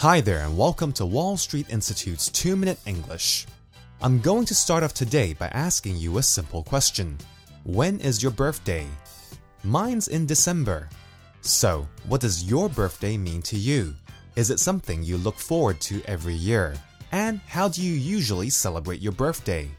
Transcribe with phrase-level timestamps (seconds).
[0.00, 3.46] Hi there, and welcome to Wall Street Institute's 2 Minute English.
[4.02, 7.16] I'm going to start off today by asking you a simple question
[7.64, 8.86] When is your birthday?
[9.64, 10.90] Mine's in December.
[11.40, 13.94] So, what does your birthday mean to you?
[14.36, 16.74] Is it something you look forward to every year?
[17.10, 19.70] And how do you usually celebrate your birthday?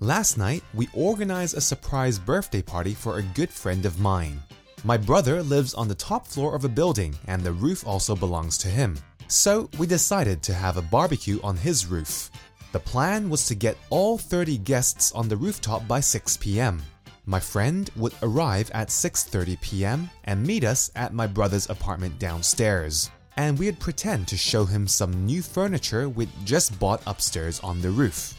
[0.00, 4.38] Last night, we organized a surprise birthday party for a good friend of mine.
[4.84, 8.58] My brother lives on the top floor of a building, and the roof also belongs
[8.58, 8.98] to him.
[9.28, 12.30] So we decided to have a barbecue on his roof.
[12.72, 16.82] The plan was to get all 30 guests on the rooftop by 6 p.m.
[17.24, 20.10] My friend would arrive at 6:30 p.m.
[20.24, 23.10] and meet us at my brother's apartment downstairs.
[23.36, 27.90] And we'd pretend to show him some new furniture we'd just bought upstairs on the
[27.90, 28.34] roof.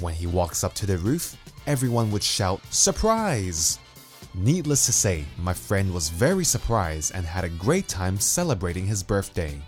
[0.00, 3.78] When he walks up to the roof, everyone would shout, Surprise!
[4.34, 9.02] Needless to say, my friend was very surprised and had a great time celebrating his
[9.02, 9.60] birthday.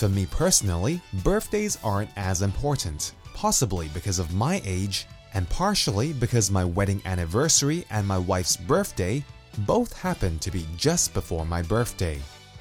[0.00, 6.50] For me personally, birthdays aren't as important, possibly because of my age, and partially because
[6.50, 9.22] my wedding anniversary and my wife's birthday
[9.66, 12.18] both happen to be just before my birthday.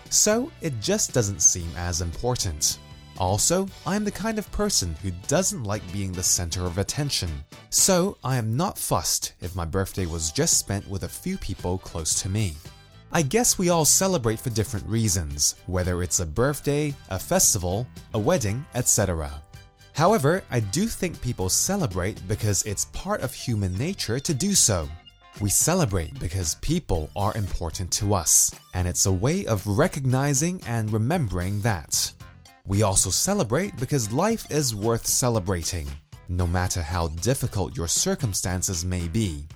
[0.09, 2.77] So it just doesn't seem as important.
[3.17, 7.29] Also, I am the kind of person who doesn't like being the center of attention.
[7.69, 11.77] So I am not fussed if my birthday was just spent with a few people
[11.77, 12.55] close to me.
[13.11, 18.19] I guess we all celebrate for different reasons, whether it's a birthday, a festival, a
[18.19, 19.31] wedding, etc.
[19.93, 24.87] However, I do think people celebrate because it's part of human nature to do so.
[25.41, 30.93] We celebrate because people are important to us, and it's a way of recognizing and
[30.93, 32.13] remembering that.
[32.67, 35.87] We also celebrate because life is worth celebrating,
[36.27, 39.47] no matter how difficult your circumstances may be.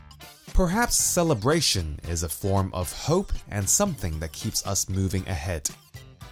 [0.54, 5.68] Perhaps celebration is a form of hope and something that keeps us moving ahead.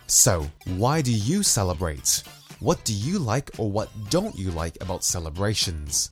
[0.05, 0.45] So,
[0.77, 2.21] why do you celebrate?
[2.59, 6.11] What do you like or what don't you like about celebrations?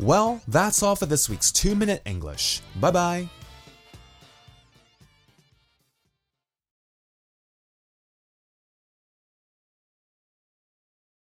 [0.00, 2.62] Well, that's all for this week's 2 Minute English.
[2.80, 3.28] Bye bye.